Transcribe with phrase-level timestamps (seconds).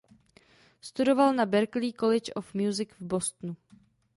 [0.81, 3.55] Studoval na Berklee College of Music v Bostonu.